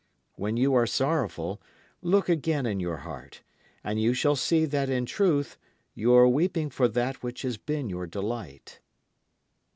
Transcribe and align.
When 0.33 0.57
you 0.57 0.73
are 0.73 0.87
sorrowful 0.87 1.61
look 2.01 2.27
again 2.27 2.65
in 2.65 2.79
your 2.79 2.97
heart, 3.05 3.43
and 3.83 4.01
you 4.01 4.15
shall 4.15 4.35
see 4.35 4.65
that 4.65 4.89
in 4.89 5.05
truth 5.05 5.59
you 5.93 6.11
are 6.15 6.27
weeping 6.27 6.71
for 6.71 6.87
that 6.87 7.21
which 7.21 7.43
has 7.43 7.57
been 7.57 7.87
your 7.87 8.07
delight. 8.07 8.79